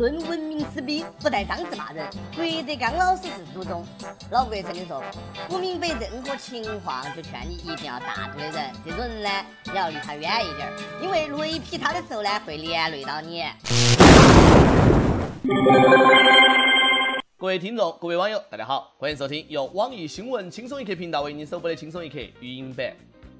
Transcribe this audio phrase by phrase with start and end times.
[0.00, 2.08] 论文明之逼，不带脏字骂人。
[2.34, 3.84] 郭德纲老师是祖宗，
[4.30, 5.04] 老郭曾经说，
[5.46, 8.72] 不明白任何情况，就劝你一定要大度的人。
[8.82, 9.28] 这种人呢，
[9.66, 13.44] 你要离他远一点，因为雷劈他的时候呢，会连累到你。
[17.36, 22.90] 各位听众，各位网友，大家好，欢迎收听由网易新闻轻松一刻频道为您首播的轻松一刻语音版。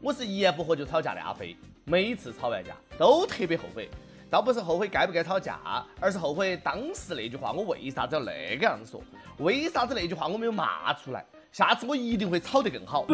[0.02, 1.56] 我是一言不合就吵架的阿飞，
[1.86, 3.88] 每次吵完架都特别后悔。
[4.30, 5.58] 倒不是后悔该不该吵架，
[6.00, 9.02] 而是后悔当时那句话我为啥子要那个样子说？
[9.38, 11.24] 为啥子那句话我没有骂出来？
[11.50, 13.04] 下次我一定会吵得更好。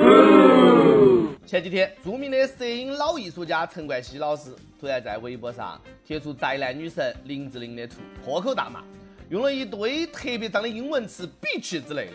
[1.47, 8.83] 前几天，著名的摄影老艺术家陈冠希老师突然在微博上贴出宅男女神林志玲的图，破口大骂，
[9.31, 12.13] 用了一堆特别脏的英文词 “bitch” 之类的。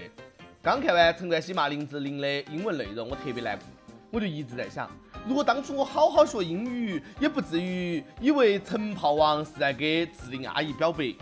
[0.61, 3.65] 刚看完陈冠希骂林志玲的英文内容，我特别难过，
[4.11, 4.87] 我就一直在想。
[5.25, 11.13] 如果当初我好好学英语，也不至于以为陈炮王是在给志玲阿姨表白。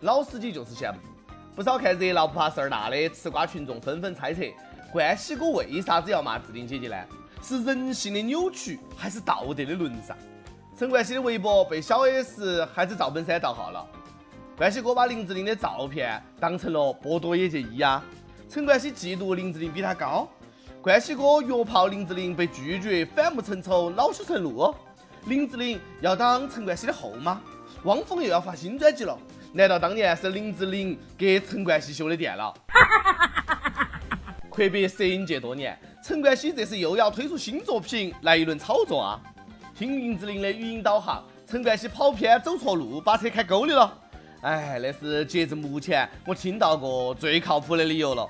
[0.00, 1.08] 老司机就是闲不住，
[1.56, 4.42] 不少看热闹不怕事儿大的吃瓜群众纷纷猜测，
[4.92, 6.96] 冠希哥为啥子要骂志玲姐姐呢？
[7.42, 10.16] 是人性的扭曲，还是道德的沦丧？
[10.76, 13.86] 陈冠希的微博被小 S 还是赵本山盗号了。
[14.56, 18.02] 冠希哥把林志玲的照片当成了波多野结衣啊？
[18.48, 20.26] 陈冠希嫉妒林志玲比他高？
[20.80, 24.72] 冠希哥约炮，林志玲被拒绝，反目成仇，恼羞成怒。
[25.26, 27.40] 林志玲要当陈冠希的后妈，
[27.82, 29.18] 汪峰又要发新专辑了。
[29.52, 32.54] 难道当年是林志玲给陈冠希修的电脑？
[34.48, 39.20] 阔别摄影界多年，陈冠希这是又要推出新作品来一轮炒作啊！
[39.76, 43.92] 听林志玲的语音导航，陈冠希跑偏走错路，把车开沟里了。
[44.42, 48.28] 哎，那是截至目前我听到过最靠谱的理由了。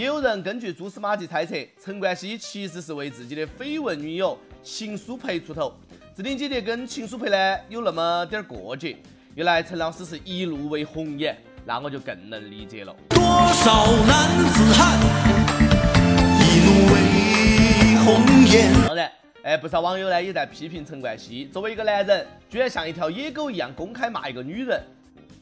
[0.00, 5.74] 也有人根据蛛丝马迹猜测，陈冠希其实是为自己的绯闻女友秦舒培出头。
[6.16, 8.96] 志玲姐姐跟秦舒培呢有那么点过节，
[9.34, 12.96] 原来陈老师是一路为红颜，那我就更能理解了。
[13.10, 14.98] 多少男子汉，
[16.40, 18.72] 一路为红颜。
[18.86, 19.12] 当然，
[19.42, 24.82] 哎，不少网友呢也在批评陈冠希，作为一个男人，居然像一条野狗一样公开骂一个女人。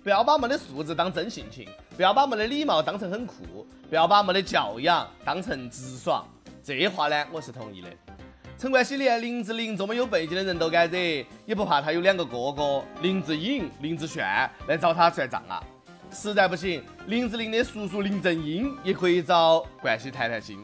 [0.09, 6.27] 不要把没得素质当真性情，不要把没得礼貌当成很酷，不要把没得教养当成直爽。
[6.65, 7.91] 这话呢，我是同意的。
[8.57, 14.25] 陈冠希连林志玲这么有背景的人都敢惹，也不怕他有两个哥哥林志颖、林志炫
[14.67, 15.63] 来找他算账啊？
[16.11, 20.59] 实在不行，林志玲的叔叔林正英也可以找冠希谈谈心。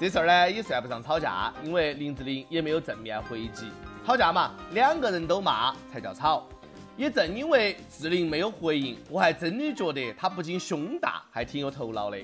[0.00, 3.66] 这事儿呢，也算不上吵架，因为林志玲也没有正面回击。
[4.06, 6.48] 吵架嘛，两个人都骂才叫吵。
[6.96, 12.16] 也正因为志玲没有回应，我还真的觉得她不仅胸大，还挺有头脑的。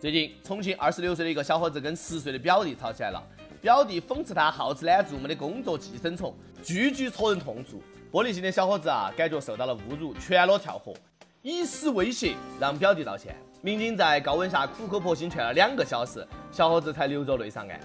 [0.00, 3.22] 最近，重庆二十六岁的一个小伙子跟十岁的表弟吵起来了，
[3.60, 7.82] 表弟讽刺他好吃懒做，没得工作，寄生虫，句句戳人痛处。
[8.10, 10.94] 玻璃心的小伙子啊，感觉受到了侮辱，全裸跳河，
[11.42, 13.36] 以死威胁让表弟道歉。
[13.60, 17.78] 民警在高温下苦口婆心劝了两个小时，小伙子才流着泪上岸。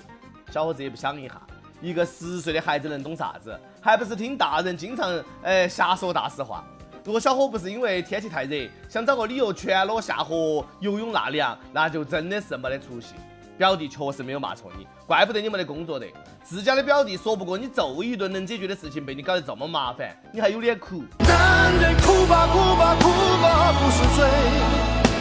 [0.51, 1.41] 小伙子也不想一下。
[1.81, 3.57] 一个十岁的孩子能懂啥子？
[3.81, 6.63] 还不是听大人经常哎瞎说大实话。
[7.03, 13.13] 如果小伙不是因为天气太热，想找个理由全裸下河游泳纳凉，那就真的是没得出息。
[13.57, 16.05] 表弟确实没有骂错你，怪不得你没得工作的。
[16.43, 21.03] 自家的表弟说不过你揍一顿能解决的事情，被你搞得这么麻烦，你还有脸哭？
[21.19, 23.07] 男人哭吧哭吧哭
[23.41, 24.27] 吧不是罪，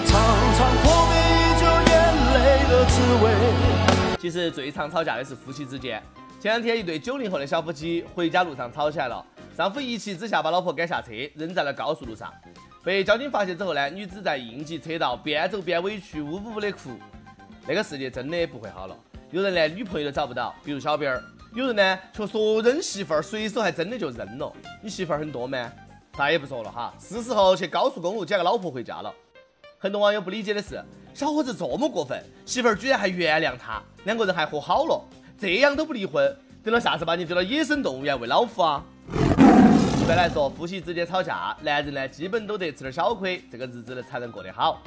[0.07, 0.21] 尝
[0.57, 1.95] 尝破灭已久眼
[2.35, 2.95] 泪的滋
[3.25, 4.17] 味。
[4.19, 6.03] 其实最常吵架的是夫妻之间。
[6.47, 9.27] 前两天，一对九零后的小夫妻回家路上吵起来了。
[9.57, 12.33] 丈夫一气之下把老婆赶下车，扔在了高速路上。
[12.85, 16.91] 被交警发现之后呢，女子在应急车道边走边委屈，呜呜呜的哭。
[17.67, 18.97] 那个世界真的不会好了。
[19.33, 21.21] 有人连女朋友都找不到，比如小编儿；
[21.53, 24.53] 有人呢却说扔媳妇儿，随手还真的就扔了。
[24.81, 25.73] 你媳妇儿很多吗？
[26.17, 29.13] 啥也不说了哈，是时候去高速公路捡个老婆回家了。
[29.79, 30.81] 很多网友不理解的是，
[31.13, 35.05] 小伙子这么过分，媳妇儿居然还原谅他，两个人还和好了。
[35.39, 38.83] 这样都不离婚，等到下次把你丢到野生动物园喂老虎啊！
[39.11, 44.81] 一般来说，夫妻之间吵架，男人呢基本都得吃点小亏，这个日子呢才能过得好。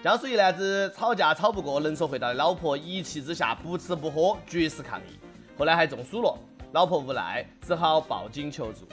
[0.00, 5.18] 江苏一男子吵架吵不过，能说会道的老婆一气之下不吃不喝，绝食抗议，
[5.58, 6.38] 后来还中暑了，
[6.70, 8.86] 老婆无奈只好报警求助。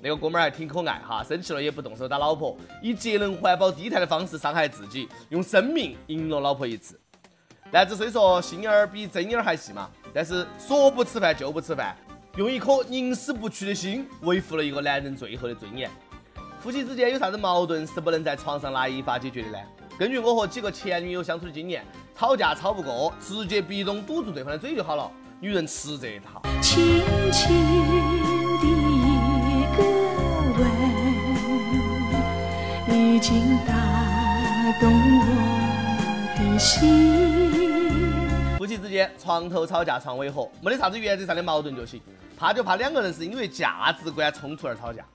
[0.00, 6.98] 那个哥们儿还挺可爱哈，生气了也不动手打老婆，以节能环保低碳的方式伤害自己，用生命赢了老婆一次。
[7.70, 9.90] 男子虽说心眼儿比针眼儿还细嘛。
[10.14, 11.96] 但是说不吃饭就不吃饭，
[12.36, 15.90] 用一颗宁死不屈的心维护了一个男人最后的尊严。
[16.60, 19.58] 夫妻之间有啥子矛盾是不能在床上拿一发解决的呢？
[19.98, 21.84] 根据我和几个前女友相处的经验，
[22.16, 25.10] 吵架吵不过，直接壁咚堵住对方的嘴就好了。
[25.40, 26.42] 女人吃这一套。
[26.60, 27.00] 轻
[27.30, 27.48] 轻
[28.58, 29.82] 的一个
[30.58, 30.68] 吻。
[32.90, 33.74] 已经打
[34.80, 35.24] 动我
[36.36, 38.07] 的心。
[38.58, 42.02] 夫妻之间床头吵架床尾和，没得啥子原则上的矛盾就行。
[42.36, 45.06] 怕就怕两个人是因为价值观冲突而吵架。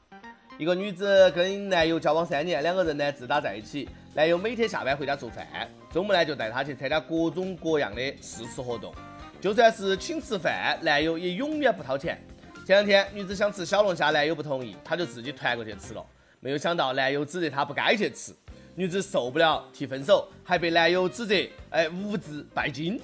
[0.57, 5.45] 一个女子跟男友交往三年，两个人呢自打在一起，男友每天下班回家做饭，
[5.91, 8.95] 周末呢就带她去参加各种各样的试吃活动。
[9.41, 12.17] 就算是请吃饭，男友也永远不掏钱。
[12.65, 16.01] 前两天女子想吃小龙虾，男友不同意，她就自己团过去吃了。
[16.39, 18.31] 没有想到男友指责她不该去吃，
[18.75, 21.35] 女子受不了提分手，还被男友指责
[21.71, 22.97] 哎无知拜金。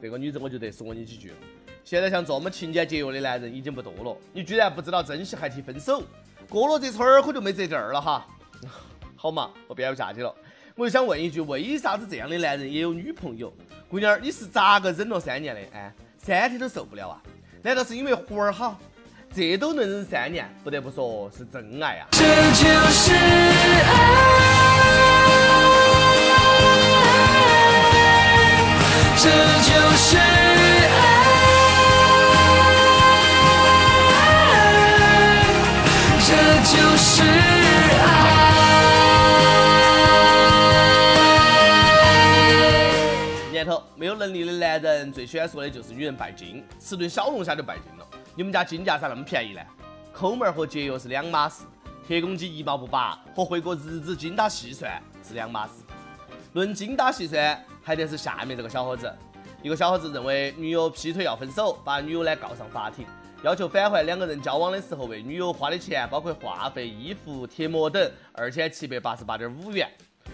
[0.00, 1.36] 这个女子我就得说你几句了。
[1.84, 6.02] 现在像这么勤俭节约的男人已经不多了，你居然不知道珍惜还提分手，
[6.48, 8.26] 过了这村儿可就没这店儿了哈。
[9.16, 10.34] 好嘛，我编不下去了，
[10.76, 13.52] 我就想问一句，为啥子这样的男人也有女朋友？
[13.88, 15.60] 姑娘，你是咋个忍了三年的？
[15.72, 17.22] 哎，三天都受不了啊？
[17.62, 18.78] 难道是因为活儿好？
[19.34, 22.08] 这都能忍三年，不得不说是真爱啊！
[22.12, 24.17] 这就是爱，
[29.20, 30.22] 这就是爱，
[36.20, 36.28] 这
[36.62, 38.06] 就是爱。
[43.50, 48.06] 年头没有能力的男人最喜欢说的就是女人拜金，吃顿小龙虾就拜金了。
[48.36, 49.60] 你们家金价咋那么便宜呢？
[50.12, 51.64] 抠门和节约是两码事，
[52.06, 55.72] 铁公鸡一毛不拔和会过日子精打细算是两码事。
[56.52, 59.10] 论精打细算，还得是下面这个小伙子。
[59.62, 63.06] 一个小伙子认为女友劈腿要分手，把女友呢告上法庭，
[63.42, 69.90] 要求返还两个人交往的时候为女友花的钱，包括话费、衣服、贴膜等二千七百八十八点五元，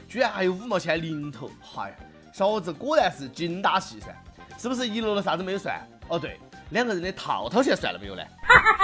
[0.09, 1.49] 居然还有五毛钱零头。
[1.62, 1.97] 嗨，
[2.33, 4.12] 小伙子果然是精打细算，
[4.59, 5.81] 是不是遗漏了啥子没有算？
[6.09, 6.41] 哦对，
[6.71, 8.23] 两个人的套套钱算了没有呢？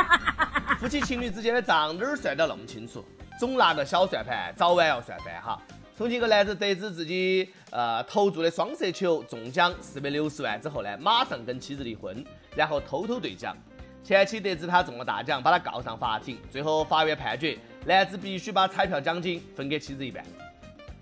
[0.79, 3.05] 夫妻情侣之间的账哪儿算得那么清楚？
[3.37, 5.61] 总拿个小算盘，早晚要算翻哈。
[6.01, 12.25] 重庆一个男子得知自己呃投注的双色球中奖四百六十万之后呢，马上跟妻子离婚，
[12.57, 13.55] 然后偷偷兑奖。
[14.03, 17.55] 前妻得知他中了大奖，把他告上法庭，最后法院判决
[17.85, 20.25] 男子必须把彩票奖金分给妻子一半。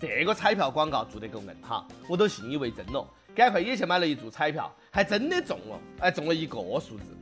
[0.01, 7.17] 这个彩票广告做得够硬哈，我都信以为真了，赶快也去买了一注彩票，还真的中了，哎，中了一个数字。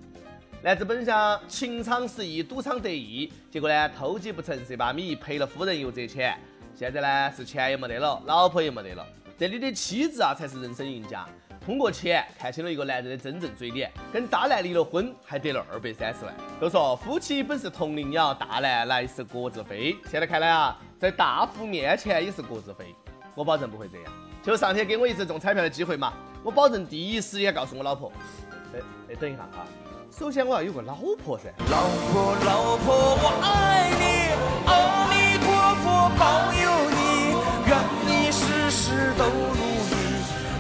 [0.63, 6.39] 男子本想情场失意，赌场得意，结果呢偷鸡不成蚀把米，赔了夫人又折钱。
[6.79, 9.03] 现在呢是钱也没得了，老婆也没得了，
[9.39, 11.27] 这里的妻子啊才是人生赢家。
[11.65, 16.35] 通过钱看清了一个男人的真正嘴脸，跟渣男离了婚还得了二百三十万。
[16.61, 19.97] 都说夫妻本是同林鸟，大难来时各自飞。
[20.11, 22.95] 现在看来啊，在大富面前也是各自飞。
[23.35, 24.13] 我保证不会这样，
[24.43, 26.13] 就上天给我一次中彩票的机会嘛，
[26.45, 28.13] 我保证第一时间告诉我老婆。
[28.75, 28.81] 哎
[29.11, 29.65] 哎，等一下哈，
[30.11, 31.51] 首先我要有个老婆噻。
[31.71, 35.26] 老婆，老婆，我爱你，
[36.11, 37.35] 保佑你，
[37.67, 37.77] 愿
[38.07, 39.97] 你事事都如意，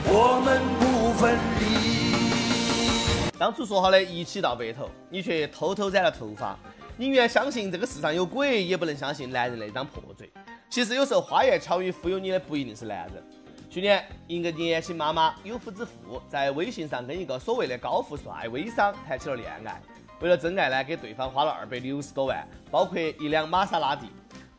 [0.08, 3.38] 我们不分离。
[3.38, 6.58] 当初说好的一起到白头，你却偷偷染了头发。
[6.96, 10.32] 宁愿相信这个世上有鬼，也不能相信男人那张破嘴。
[10.70, 13.22] 其实有时候花言巧语忽悠你的不一定是男人。
[13.69, 19.81] 去年，一个年轻妈妈有夫之妇在微信上跟一个所谓的高富帅微商谈起了恋爱。
[20.20, 24.06] 为了真爱呢，给对方花了二百六十多万，包括一辆玛莎拉蒂。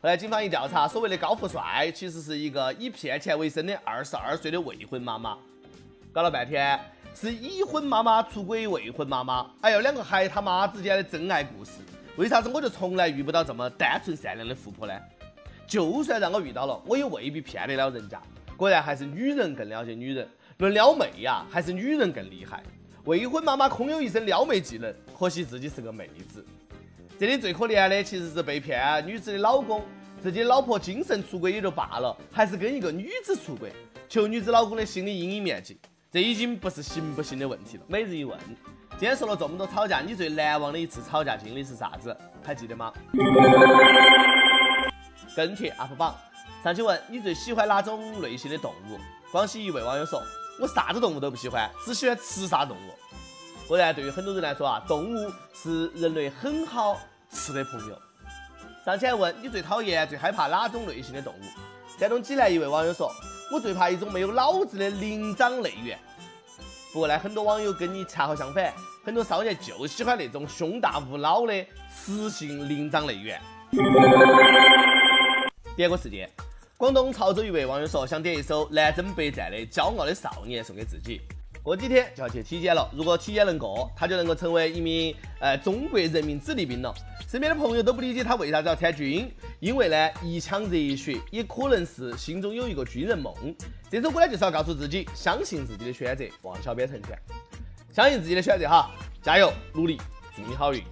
[0.00, 5.36] 后来警方一调查，所谓的高富帅其实是一个以骗钱为生的二十二岁的未婚妈妈。
[6.12, 6.78] 搞了半天
[7.16, 11.72] 是已婚妈妈出轨未婚妈妈，哎呦，两个孩他妈之间的真爱故事。
[12.14, 14.94] 为啥子我就从来遇不到这么单纯善良的富婆呢？
[15.66, 18.22] 就算让我遇到了，我也未必骗得了人家。
[18.56, 22.62] 果然还是女人更了解女人，论撩妹呀，还是女人更厉害。
[23.04, 26.46] 未婚妈妈空有一身撩妹技能，可惜自己是个妹子。
[27.18, 29.82] 这里最可怜的其实是被骗女子的老公，
[30.20, 33.72] 自己的老婆精神出轨也就罢了，还是跟一个女子出轨，
[34.08, 35.78] 求女子老公的心理阴影面积。
[36.10, 37.82] 这已经不是行不行的问题了。
[37.86, 38.36] 每日一问，
[38.92, 42.16] 今天说了这么多吵架，你最难忘的一次吵架经历是啥子？
[42.42, 42.92] 还记得吗？
[45.36, 46.16] 跟帖 UP 榜，
[46.64, 48.98] 上期问你最喜欢哪种类型的动物？
[49.30, 50.20] 广西一位网友说
[50.58, 52.90] ：“我啥子动物都不喜欢，只喜欢吃啥动物。”
[53.68, 56.98] 果然，对于很多人来说啊，动物是人类很好
[57.30, 57.96] 吃的朋友。
[58.88, 62.00] 上期还问你最讨厌、最害怕哪种类型的动物？
[62.00, 63.12] 山东济南一位网友说
[63.52, 65.98] ：“我最怕一种没有脑子的灵长类猿。”
[66.90, 68.72] 不过呢，很多网友跟你恰好相反，
[69.04, 73.38] 很多少年就喜欢那种胸大无脑的雌性灵长类猿。
[75.76, 76.26] 点歌事件，
[76.78, 81.20] 广东潮州一位网友说想点一首南征北战的《骄傲的少年》送给自己。
[81.62, 82.90] 过几天就要去体检了。
[82.94, 86.94] 如果体检能过，他就能够成为一名呃中国人民子弟兵了。
[87.28, 93.34] 身边的朋友都不理解他为啥子要参军，因为呢一腔热血，也可能是心中有一个军人梦。
[93.90, 97.18] 这首歌呢就是要告诉自己，相信自己的选择，望小编成全，
[97.92, 98.90] 相信自己的选择哈，
[99.22, 99.98] 加油努力，
[100.34, 100.82] 祝你好运。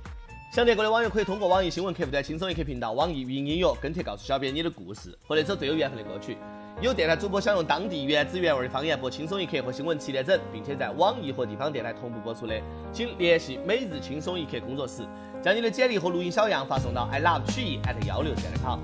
[0.52, 6.38] 想点歌的网友可以通过网易新闻客户端“轻松一刻”频道、网易云音乐跟帖告诉小编你的故事和那首最有缘分的歌曲。
[6.83, 12.54] 有电台主播想用当地原汁原味的方言播《轻松一刻》和新闻七点整，并且在网易和地方电台同步播出的，
[12.92, 15.02] 请联系每日轻松一刻工作室，
[15.42, 18.78] 将你的简历和录音小样发送到 i love 曲艺 at 幺六三 com。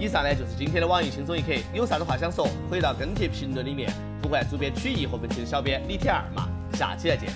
[0.00, 6.48] 以上呢就是今天的网易轻松一刻，有啥子话想说，可以到跟帖评论里面呼唤主编曲艺和本期的小编李铁二嘛。
[6.72, 7.28] 下期再见。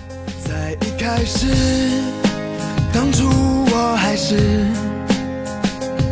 [0.43, 1.45] 在一开始，
[2.91, 4.35] 当初我还是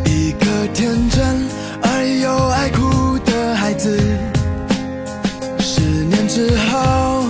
[0.06, 1.48] 一个天真
[1.82, 3.98] 而又爱哭的孩子。
[5.58, 7.24] 十年之后，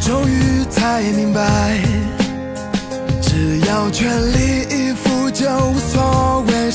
[0.00, 1.80] 终于才明白，
[3.22, 6.65] 只要全力以赴，就无所谓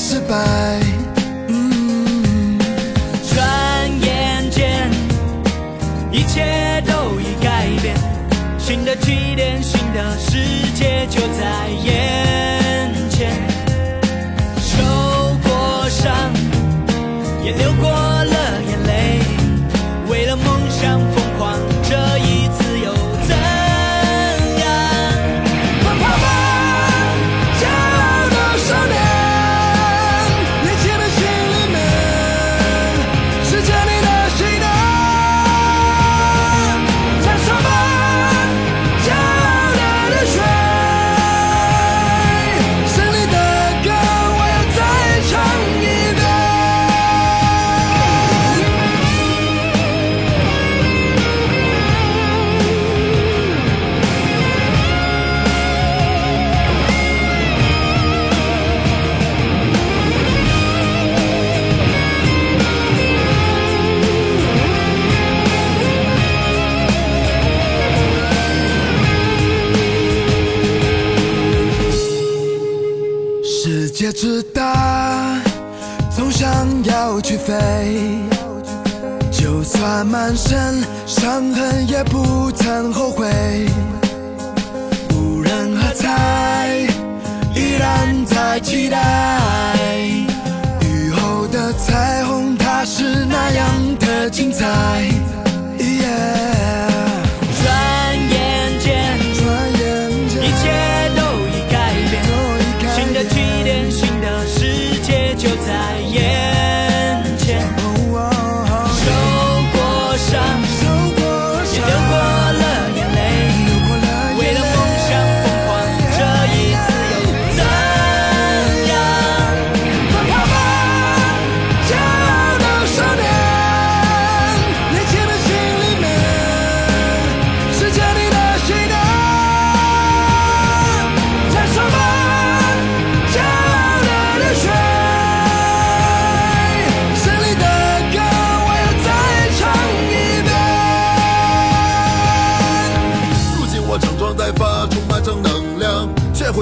[82.10, 82.31] 伤